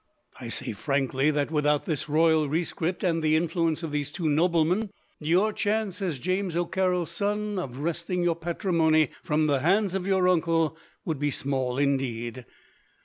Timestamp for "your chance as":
5.19-6.17